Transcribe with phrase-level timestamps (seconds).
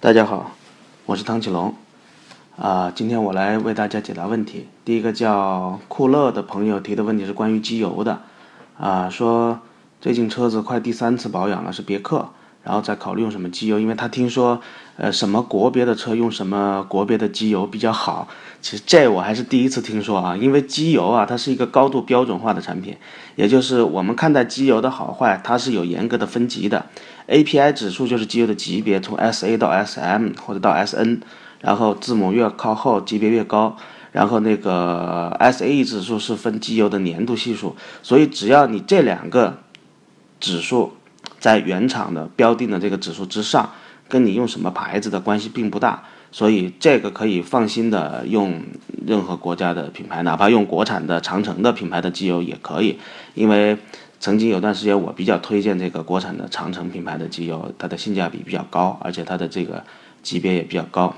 [0.00, 0.52] 大家好，
[1.06, 1.74] 我是汤启龙，
[2.56, 4.68] 啊，今天我来为大家解答问题。
[4.84, 8.20] 第一个叫酷乐的朋友提的问题是关于机油的，
[8.78, 9.58] 啊，说
[10.00, 12.28] 最近车子快第三次保养了，是别克。
[12.68, 14.60] 然后再考虑用什么机油，因为他听说，
[14.98, 18.28] 呃，什么国别的车用什么国别的机油比较好。
[18.60, 22.94] 其实这我还是第一次听说啊，因为机油啊，它是一个高度标准化的产品，
[23.36, 26.84] 也就是我们看待机油的好坏，它是有严格的分级的。
[27.26, 31.20] API 指数就是机油的级别，从 SA 到 SM 或者到 SN，
[31.62, 33.78] 然后字母越靠后级别越高。
[34.12, 39.56] 然后那个 SAE 指数是分机油的粘度系数，所以只要你这两个
[40.38, 40.92] 指数。
[41.38, 43.70] 在原厂的标定的这个指数之上，
[44.08, 46.02] 跟你用什么牌子的关系并不大，
[46.32, 48.62] 所以这个可以放心的用
[49.06, 52.98] 任何国家的品牌，哪怕用国产的长城的品牌的机油也可以。
[53.34, 53.78] 因为
[54.18, 59.84] 曾经有段时间我比较推荐这个国产的长城品牌的机油，它的性价比比较高，而且它的这个
[60.22, 61.14] 级别也比较高。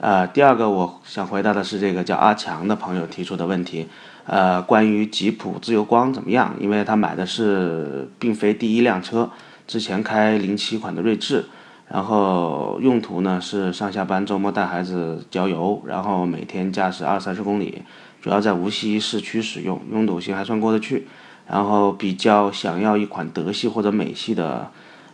[0.00, 3.86] 呃，第二个我想回答的是这个叫阿强的朋友提出的问题。
[4.30, 6.54] 呃，关于吉普自由光怎么样？
[6.60, 9.28] 因为他买的是并非第一辆车，
[9.66, 11.46] 之前开零七款的锐志，
[11.88, 17.82] 然后用途呢是上下班、周末带孩子郊游，然后每天驾驶二三十公里，
[18.22, 21.08] 主要在无锡市区使用，拥堵性还算过得去。
[21.48, 24.70] 然后比较想要一款德系或者美系的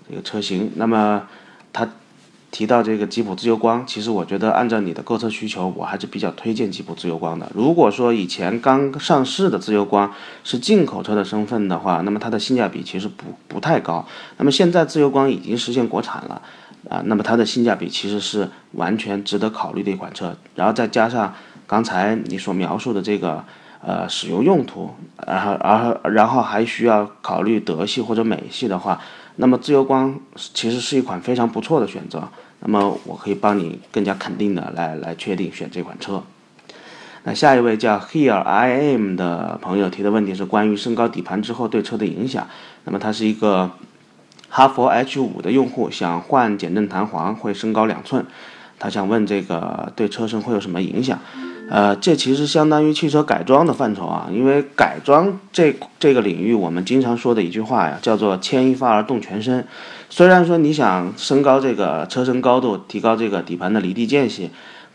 [0.06, 1.26] 这个车型，那么
[1.72, 1.88] 他。
[2.56, 7.52] 提到这个吉普自由光，其实我觉得按照你的购车需求，我还是比较推荐吉普自由光的。
[7.54, 10.10] 如果说以前刚上市的自由光
[10.42, 14.06] 是进口车的身份的话，那么它的性价比其实不不太高。
[14.38, 16.40] 那么现在自由光已经实现国产了，
[16.88, 20.34] 啊，那么它的性价比其实是完全值得考虑的一款车。
[20.54, 21.34] 然后再加上
[21.66, 23.44] 刚才你所描述的这个
[23.84, 24.88] 呃使用用途，
[25.26, 28.98] 然后而然后还需要考虑德系或者美系的话，
[29.34, 32.26] 那么自由光其实是一款非常不错的选择。
[32.60, 36.22] 那么我可以帮你更加肯定的来来确定选这款车。
[37.24, 42.46] 那下一位叫 Here I Am 的朋友提的问题是关于升高底盘之后对车的影响。
[42.84, 43.72] 那么他是一个
[44.48, 48.24] 哈佛 H 五的用户，想换减震弹簧会升高两寸，
[48.78, 51.18] 他想问这个对车身会有什么影响？
[51.68, 59.66] 呃，这其实相当于汽车改装的范畴啊，因为改装这这个领域，我们经常说的一句话呀，叫做牵一发而动全身。
[60.08, 64.50] 虽然说你想升高这个车身高度，提高这个底盘的离地间隙，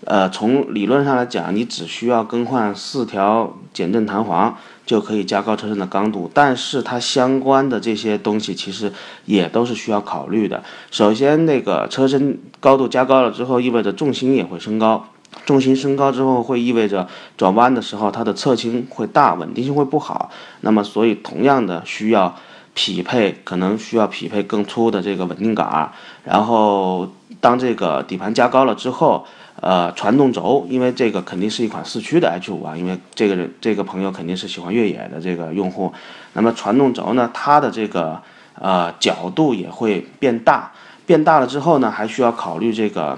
[0.06, 4.56] 呃，从理论上来讲，你只需要更换四条减震弹簧
[4.86, 8.94] 就可以加高车身的刚度，但是它相关的这些东西其实
[9.26, 10.64] 也都是需要考虑的。
[10.90, 15.06] 首先，那个车身高度加高了之后，意味着重心也会升高。
[15.46, 20.30] 重心升高之后，会意味着转弯的时候它的侧倾会大，稳定性会不好。
[20.60, 22.36] 那么，所以同样的需要
[22.74, 25.92] 匹配，可能需要匹配更粗的这个稳定杆。
[26.24, 27.10] 然后，
[27.40, 29.26] 当这个底盘加高了之后，
[29.62, 35.92] 呃，传动轴，因为这个肯定是一款四驱的 H 五啊，因为这个人这个朋友肯定是喜欢越野的这个用户。
[36.34, 38.22] 那么传动轴呢，它的这个
[38.60, 40.72] 呃角度也会变大，
[41.06, 43.18] 变大了之后呢，还需要考虑这个。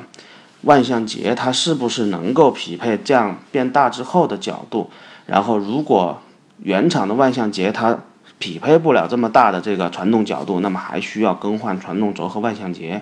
[0.64, 4.90] 万向节它是不是能够匹配这样变大之后的角度？
[5.26, 6.20] 然后如果
[6.62, 8.00] 原厂的万向节它
[8.40, 13.02] 匹配不了这么大的这个传动角度，那么还需要更换传动轴和万向节，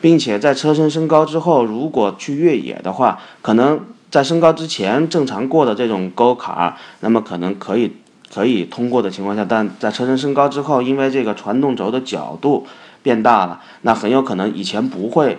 [0.00, 3.80] 并且在车身升高之后，如果去越野的话，可能
[4.10, 7.96] 在升高之前正常过的这种沟坎，那么可能可以
[8.32, 12.66] 可以通过的情况下，但在车身升高之后，因为这个传动轴的角度
[13.02, 15.38] 变大了，那很有可能以前不会。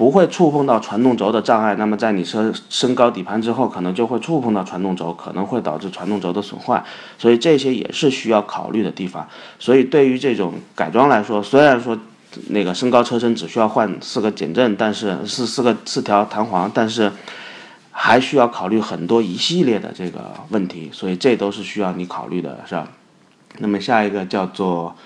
[0.00, 6.82] 不会触碰到传动轴的障碍，那么在你车升高底盘之后，可能就会触碰到传动轴，可能会导致传动轴的损坏，
[7.18, 9.28] 所以这些也是需要考虑的地方。
[9.58, 11.98] 所以对于这种改装来说，虽然说
[12.48, 17.12] 那个升高车身只需要换四个减震，但是四四个四条弹簧，但是
[17.90, 22.88] 还需要考虑很多一系列的这个问题，所以这都是需要你考虑的，是吧？
[23.58, 24.96] 那么下一个叫做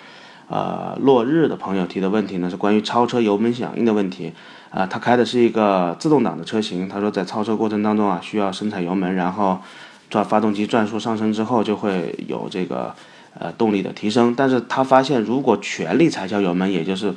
[0.48, 4.32] 呃落日的朋友提的问题呢，是关于超车油门响应的问题。
[4.70, 6.88] 啊，他开的是一个自动挡的车型。
[6.88, 9.60] 他说，在超车过程当中啊，需要深踩油门，然后
[10.10, 12.92] 转发动机转速上升之后，就会有这个
[13.38, 14.34] 呃动力的提升。
[14.36, 17.14] 但是他发现，如果全力踩下油门，也就是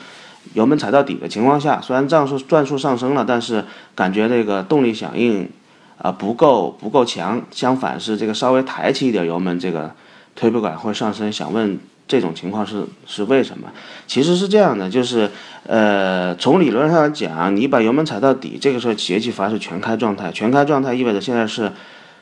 [0.54, 3.66] 油门踩到底的情况下，虽然转速转速上升了，但是
[3.96, 5.50] 感觉这个动力响应
[5.98, 7.42] 啊不够不够强。
[7.50, 9.96] 相反是这个稍微抬起一点油门，这个
[10.36, 11.32] 推背感会上升。
[11.32, 11.80] 想问。
[12.08, 13.70] 这种情况是是为什么？
[14.08, 15.30] 其实是这样的，就是，
[15.66, 21.72] 呃，从理论上讲，你把油门踩到底，这个时候节气阀是全开状态，全开状态意味着现在是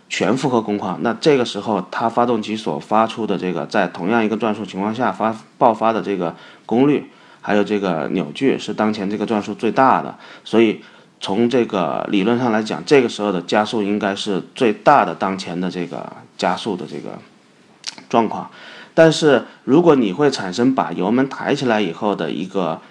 [0.10, 1.00] 全负荷工况。
[1.04, 6.36] 那这个时候，它发动机所发出的这个在同样一个转速情况下发爆发的这个
[6.66, 7.12] 功率，
[7.42, 10.82] 还有这个扭矩是当前这个转速最大的，所以
[11.20, 17.20] 从这个理论上来讲，这个时候的加速应该是最大的当前的这个加速的这个
[18.10, 18.50] 状况。
[18.96, 22.82] 但是如果你会产生把油门抬起来以后的一个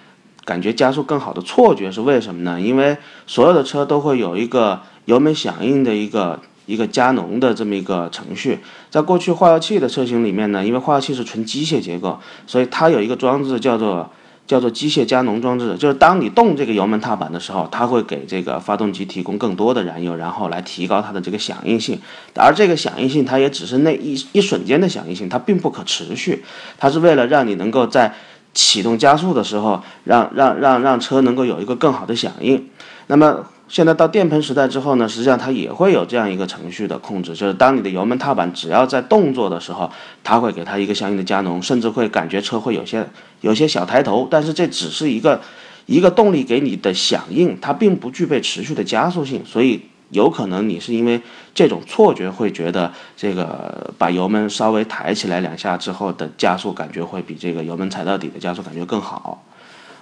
[0.45, 2.61] 感觉加速更好的错觉，是为什么呢？
[2.61, 2.95] 因为
[3.27, 8.59] 所有的车都会有一个油门响应的一个一个加浓的这么一个程序。
[8.89, 12.17] 在过去化油器的车型里面呢，因为化油器是纯机械结构，
[12.47, 14.09] 所以它有一个装置叫做。
[14.47, 21.99] 叫做机械加浓装置，就是当你动这个油门踏板的时候，它会给这个发动机提供更多的燃油，然后来提高它的这个响应性。
[22.35, 26.43] 而这个响应性，它也只是那一一瞬间的响应性，它并不可持续。
[26.77, 28.13] 它是为了让你能够在
[28.55, 32.67] 启动加速的时候，让让让让车能够有一个更好的响应。
[33.05, 33.45] 那么。
[33.67, 39.89] 现在到电喷时代之后呢，实际上它也会有这样一个程序的控制，就是当你的油门踏板只要在动作的时候，
[40.23, 43.03] 它会给它一个相应的加浓，甚至会感觉车会有些
[43.41, 45.41] 有些小抬头，但是这只是一个
[45.87, 51.21] 一个动力给你的响应，它并不具备持续的加速性，所以有可能你是因为
[51.53, 59.43] 这种错觉会觉得这个把油门稍微抬起来两下之后的加速感觉会比这个油门踩到底的加速感觉更好。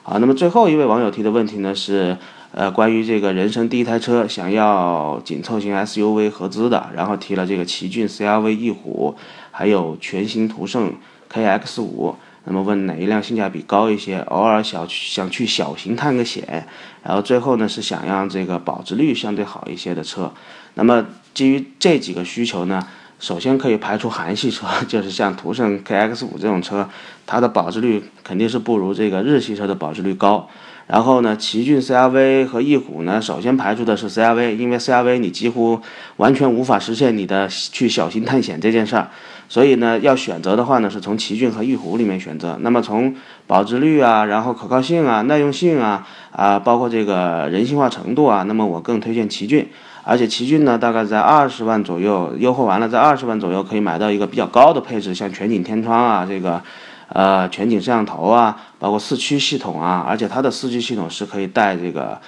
[0.04, 2.18] 好，那么最后一位网友提的问题呢是。
[2.56, 9.16] 呃，关于这个人生第一台车，想要紧凑型 SUV 合资的，然后提了这个奇骏 CRV、翼虎，
[9.50, 10.94] 还有全新途胜
[11.34, 12.16] KX 五，
[12.46, 14.20] 那么问哪一辆性价比高一些？
[14.20, 16.68] 偶尔想去想去小型探个险，
[17.02, 20.34] 然后最后呢是想让这个保值率相对好一些的车。
[20.74, 22.86] 那么基于这几个需求呢，
[23.24, 26.90] 首先可以排除韩系车， 就是像途胜 KX 五这种车，
[27.26, 30.50] 它的保值率肯定是不如这个日系车的保值率高。
[30.88, 35.80] 然后呢，奇骏 CRV 和翼虎呢，首先排除的是 CRV，因为 CRV 你几乎
[36.18, 39.08] 完全无法实现你的去小型探险这件事儿，
[39.48, 42.58] 所以呢，要选择的话呢，是从奇骏和翼虎里面选择。
[42.60, 43.16] 那么从
[43.48, 49.70] 保值率啊，然后可靠性啊，耐用性啊，啊，包括这个人性化程度啊，那么我更推荐奇骏。
[50.04, 56.62] 而且奇骏呢，大概在二十万左右，优惠完了在二十万左右可以买到一个比较高的配置，像全景天窗啊，这个。
[57.10, 62.20] 呃，全景摄像头啊，包括四驱系统啊，而且它的四驱系统是可以带这个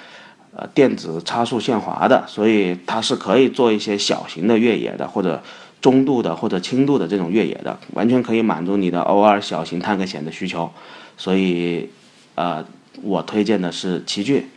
[0.54, 5.42] 呃电子差速限滑的，所以它是可以做一些小型的越野的，或者
[5.80, 10.70] 中度的或者轻度的这种越野的，完全可以满足你的偶尔小型探个险的需求。
[11.16, 11.90] 所以，
[12.36, 12.64] 呃，
[13.02, 14.48] 我推荐的是奇骏。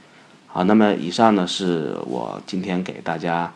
[0.51, 3.53] 好，那么以上呢是我今天给大家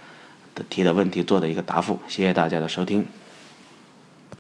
[0.54, 3.04] 的提的问题做的一个答复，谢谢大家的收听。